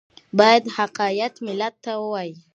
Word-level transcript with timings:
باید 0.39 0.63
حقایق 0.77 1.33
ملت 1.47 1.73
ته 1.83 1.91
ووایي 1.99 2.33